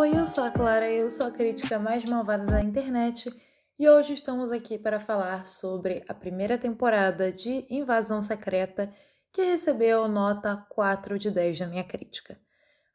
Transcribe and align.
Oi, 0.00 0.16
eu 0.16 0.26
sou 0.26 0.42
a 0.42 0.50
Clara, 0.50 0.90
eu 0.90 1.10
sou 1.10 1.26
a 1.26 1.30
crítica 1.30 1.78
mais 1.78 2.06
malvada 2.06 2.46
da 2.46 2.62
internet 2.62 3.30
e 3.78 3.86
hoje 3.86 4.14
estamos 4.14 4.50
aqui 4.50 4.78
para 4.78 4.98
falar 4.98 5.46
sobre 5.46 6.02
a 6.08 6.14
primeira 6.14 6.56
temporada 6.56 7.30
de 7.30 7.66
Invasão 7.68 8.22
Secreta 8.22 8.90
que 9.30 9.42
recebeu 9.42 10.08
nota 10.08 10.66
4 10.70 11.18
de 11.18 11.30
10 11.30 11.60
na 11.60 11.66
minha 11.66 11.84
crítica. 11.84 12.40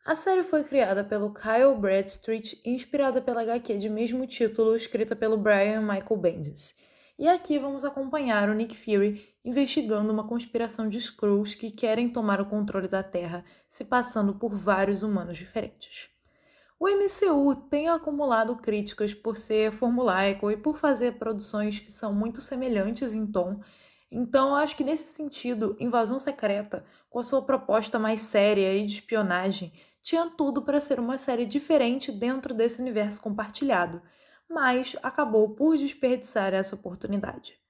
A 0.03 0.15
série 0.15 0.41
foi 0.41 0.63
criada 0.63 1.03
pelo 1.03 1.31
Kyle 1.31 1.75
Bradstreet, 1.79 2.59
inspirada 2.65 3.21
pela 3.21 3.43
HQ 3.43 3.77
de 3.77 3.87
mesmo 3.87 4.25
título, 4.25 4.75
escrita 4.75 5.15
pelo 5.15 5.37
Brian 5.37 5.81
Michael 5.81 6.17
Bendis. 6.19 6.73
E 7.19 7.27
aqui 7.27 7.59
vamos 7.59 7.85
acompanhar 7.85 8.49
o 8.49 8.55
Nick 8.55 8.75
Fury 8.75 9.23
investigando 9.45 10.11
uma 10.11 10.27
conspiração 10.27 10.89
de 10.89 10.97
Skrulls 10.97 11.53
que 11.53 11.69
querem 11.69 12.09
tomar 12.09 12.41
o 12.41 12.47
controle 12.47 12.87
da 12.87 13.03
Terra, 13.03 13.45
se 13.69 13.85
passando 13.85 14.33
por 14.33 14.55
vários 14.55 15.03
humanos 15.03 15.37
diferentes. 15.37 16.14
O 16.85 16.87
MCU 16.87 17.55
tem 17.67 17.89
acumulado 17.89 18.55
críticas 18.57 19.11
por 19.11 19.37
ser 19.37 19.71
formulaico 19.71 20.51
e 20.51 20.55
por 20.55 20.77
fazer 20.77 21.17
produções 21.17 21.79
que 21.79 21.91
são 21.91 22.13
muito 22.13 22.41
semelhantes 22.41 23.11
em 23.11 23.25
tom, 23.25 23.59
então 24.11 24.55
acho 24.55 24.77
que 24.77 24.83
nesse 24.83 25.11
sentido, 25.11 25.75
Invasão 25.79 26.19
Secreta, 26.19 26.85
com 27.09 27.17
a 27.17 27.23
sua 27.23 27.41
proposta 27.41 27.97
mais 27.97 28.21
séria 28.21 28.71
e 28.75 28.85
de 28.85 28.93
espionagem, 28.93 29.73
tinha 29.99 30.29
tudo 30.29 30.61
para 30.61 30.79
ser 30.79 30.99
uma 30.99 31.17
série 31.17 31.47
diferente 31.47 32.11
dentro 32.11 32.53
desse 32.53 32.79
universo 32.79 33.19
compartilhado, 33.19 33.99
mas 34.47 34.95
acabou 35.01 35.55
por 35.55 35.75
desperdiçar 35.75 36.53
essa 36.53 36.75
oportunidade. 36.75 37.64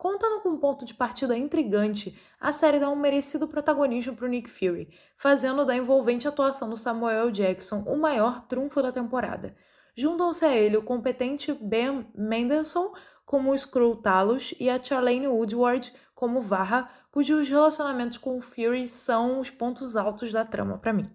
Contando 0.00 0.40
com 0.40 0.48
um 0.48 0.56
ponto 0.56 0.86
de 0.86 0.94
partida 0.94 1.36
intrigante, 1.36 2.18
a 2.40 2.52
série 2.52 2.80
dá 2.80 2.88
um 2.88 2.96
merecido 2.96 3.46
protagonismo 3.46 4.16
para 4.16 4.28
Nick 4.28 4.48
Fury, 4.48 4.88
fazendo 5.14 5.62
da 5.62 5.76
envolvente 5.76 6.26
atuação 6.26 6.70
do 6.70 6.76
Samuel 6.78 7.30
Jackson 7.30 7.84
o 7.86 7.98
maior 7.98 8.40
trunfo 8.46 8.80
da 8.80 8.90
temporada. 8.90 9.54
Juntam-se 9.94 10.42
a 10.42 10.56
ele 10.56 10.78
o 10.78 10.82
competente 10.82 11.52
Ben 11.52 12.10
Mendelsohn 12.14 12.94
como 13.26 13.54
Skrull 13.54 13.96
Talos 13.96 14.54
e 14.58 14.70
a 14.70 14.82
Charlene 14.82 15.28
Woodward 15.28 15.92
como 16.14 16.40
Varra, 16.40 16.90
cujos 17.12 17.46
relacionamentos 17.50 18.16
com 18.16 18.38
o 18.38 18.40
Fury 18.40 18.88
são 18.88 19.38
os 19.38 19.50
pontos 19.50 19.96
altos 19.96 20.32
da 20.32 20.46
trama 20.46 20.78
para 20.78 20.94
mim. 20.94 21.14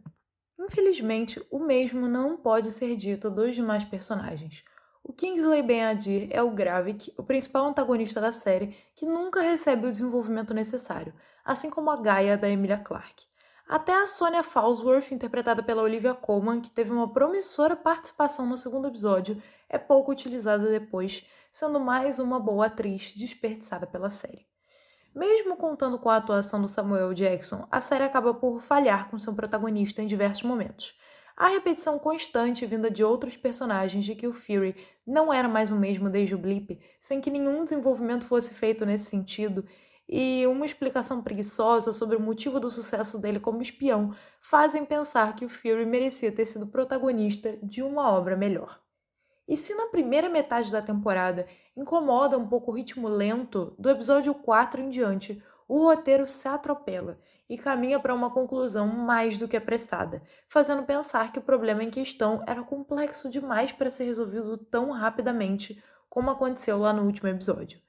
Infelizmente, 0.60 1.44
o 1.50 1.58
mesmo 1.58 2.08
não 2.08 2.38
pode 2.38 2.72
ser 2.72 2.96
dito 2.96 3.32
dos 3.32 3.56
demais 3.56 3.84
personagens. 3.84 4.64
O 5.08 5.14
Kingsley 5.14 5.62
Ben-Adir 5.62 6.30
é 6.32 6.42
o 6.42 6.50
Gravik, 6.50 7.14
o 7.16 7.22
principal 7.22 7.68
antagonista 7.68 8.20
da 8.20 8.32
série, 8.32 8.76
que 8.96 9.06
nunca 9.06 9.40
recebe 9.40 9.86
o 9.86 9.92
desenvolvimento 9.92 10.52
necessário, 10.52 11.14
assim 11.46 11.70
como 11.70 11.92
a 11.92 11.96
Gaia 11.96 12.36
da 12.36 12.50
Emilia 12.50 12.80
Clarke. 12.80 13.28
Até 13.70 13.94
a 13.94 14.08
Sonia 14.08 14.42
Falsworth, 14.42 15.12
interpretada 15.12 15.62
pela 15.62 15.84
Olivia 15.84 16.16
Colman, 16.16 16.60
que 16.60 16.72
teve 16.72 16.92
uma 16.92 17.08
promissora 17.08 17.76
participação 17.76 18.48
no 18.48 18.58
segundo 18.58 18.88
episódio, 18.88 19.40
é 19.70 19.78
pouco 19.78 20.12
utilizada 20.12 20.68
depois, 20.72 21.24
sendo 21.52 21.80
mais 21.80 22.18
uma 22.18 22.40
boa 22.40 22.66
atriz 22.66 23.14
desperdiçada 23.14 23.86
pela 23.86 24.10
série. 24.10 24.48
Mesmo 25.14 25.56
contando 25.56 26.00
com 26.00 26.10
a 26.10 26.18
atuação 26.18 26.60
do 26.60 26.68
Samuel 26.68 27.14
Jackson, 27.14 27.68
a 27.72 27.80
série 27.80 28.06
acaba 28.06 28.34
por 28.34 28.60
falhar 28.60 29.08
com 29.08 29.20
seu 29.20 29.36
protagonista 29.36 30.02
em 30.02 30.08
diversos 30.08 30.44
momentos. 30.44 30.96
A 31.38 31.50
repetição 31.50 32.00
constante 32.00 32.66
vinda 32.66 32.90
de 32.90 33.04
outros 33.04 33.36
personagens 33.36 34.06
de 34.06 34.16
que 34.16 34.26
o 34.26 34.34
Fury 34.34 34.74
não 35.06 35.34
era 35.34 35.50
mais 35.50 35.70
o 35.70 35.76
mesmo 35.76 36.10
desde 36.10 36.34
o 36.34 36.38
Blip, 36.38 36.80
sem 37.02 37.20
que 37.20 37.30
nenhum 37.30 37.66
desenvolvimento 37.66 38.26
fosse 38.26 38.54
feito 38.54 38.86
nesse 38.86 39.06
sentido, 39.06 39.66
e 40.08 40.46
uma 40.48 40.66
explicação 40.66 41.22
preguiçosa 41.22 41.92
sobre 41.92 42.16
o 42.16 42.22
motivo 42.22 42.60
do 42.60 42.72
sucesso 42.72 43.20
dele 43.20 43.40
como 43.40 43.62
espião 43.62 44.16
fazem 44.40 44.86
pensar 44.86 45.36
que 45.36 45.44
o 45.44 45.50
Fury 45.50 45.86
merecia 45.86 46.32
ter 46.32 46.46
sido 46.46 46.68
protagonista 46.68 47.58
de 47.62 47.82
uma 47.82 48.14
obra 48.14 48.38
melhor. 48.38 48.80
E 49.48 49.58
se 49.58 49.76
na 49.76 49.88
primeira 49.88 50.30
metade 50.30 50.72
da 50.72 50.82
temporada 50.82 51.48
incomoda 51.76 52.38
um 52.38 52.48
pouco 52.48 52.72
o 52.72 52.76
ritmo 52.76 53.08
lento, 53.08 53.76
do 53.78 53.90
episódio 53.90 54.34
4 54.34 54.82
em 54.82 54.90
diante, 54.90 55.44
o 55.68 55.84
roteiro 55.84 56.28
se 56.28 56.48
atropela 56.48 57.20
e 57.50 57.58
caminha 57.58 58.00
para 58.00 58.14
uma 58.14 58.32
conclusão 58.32 58.88
mais 58.88 59.38
do 59.38 59.48
que 59.48 59.58
apressada, 59.58 60.22
fazendo 60.48 60.84
pensar 60.84 61.32
que 61.32 61.40
o 61.40 61.44
problema 61.44 61.84
em 61.84 61.90
questão 61.90 62.44
era 62.48 62.64
complexo 62.64 63.30
demais 63.30 63.72
para 63.72 63.90
ser 63.90 64.06
resolvido 64.06 64.58
tão 64.58 64.92
rapidamente 64.92 65.82
como 66.10 66.32
aconteceu 66.32 66.78
lá 66.80 66.94
no 66.94 67.04
último 67.04 67.30
episódio. 67.30 67.80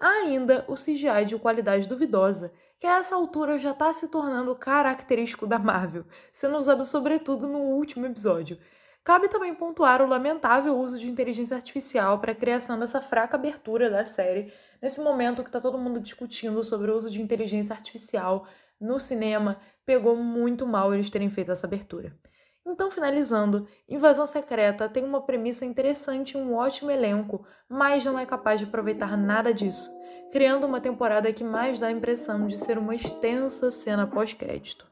Há 0.00 0.08
ainda 0.08 0.64
o 0.68 0.74
CGI 0.74 1.24
de 1.26 1.38
qualidade 1.38 1.86
duvidosa, 1.86 2.52
que 2.78 2.86
a 2.86 2.98
essa 2.98 3.14
altura 3.14 3.58
já 3.58 3.70
está 3.70 3.92
se 3.92 4.08
tornando 4.08 4.56
característico 4.56 5.46
da 5.46 5.58
Marvel, 5.58 6.04
sendo 6.32 6.58
usado 6.58 6.84
sobretudo 6.84 7.46
no 7.46 7.58
último 7.58 8.06
episódio. 8.06 8.58
Cabe 9.04 9.28
também 9.28 9.52
pontuar 9.52 10.00
o 10.00 10.06
lamentável 10.06 10.78
uso 10.78 10.96
de 10.96 11.10
inteligência 11.10 11.56
artificial 11.56 12.20
para 12.20 12.30
a 12.30 12.36
criação 12.36 12.78
dessa 12.78 13.00
fraca 13.00 13.36
abertura 13.36 13.90
da 13.90 14.04
série, 14.04 14.52
nesse 14.80 15.00
momento 15.00 15.42
que 15.42 15.48
está 15.48 15.60
todo 15.60 15.76
mundo 15.76 15.98
discutindo 15.98 16.62
sobre 16.62 16.88
o 16.88 16.96
uso 16.96 17.10
de 17.10 17.20
inteligência 17.20 17.74
artificial 17.74 18.46
no 18.80 19.00
cinema, 19.00 19.58
pegou 19.84 20.14
muito 20.14 20.66
mal 20.68 20.94
eles 20.94 21.10
terem 21.10 21.30
feito 21.30 21.50
essa 21.50 21.66
abertura. 21.66 22.16
Então, 22.64 22.92
finalizando, 22.92 23.66
Invasão 23.88 24.24
Secreta 24.24 24.88
tem 24.88 25.02
uma 25.02 25.20
premissa 25.20 25.64
interessante 25.64 26.32
e 26.32 26.36
um 26.36 26.54
ótimo 26.54 26.88
elenco, 26.88 27.44
mas 27.68 28.04
não 28.04 28.16
é 28.16 28.24
capaz 28.24 28.60
de 28.60 28.66
aproveitar 28.66 29.16
nada 29.16 29.52
disso, 29.52 29.90
criando 30.30 30.64
uma 30.64 30.80
temporada 30.80 31.32
que 31.32 31.42
mais 31.42 31.80
dá 31.80 31.88
a 31.88 31.92
impressão 31.92 32.46
de 32.46 32.56
ser 32.56 32.78
uma 32.78 32.94
extensa 32.94 33.72
cena 33.72 34.06
pós-crédito. 34.06 34.91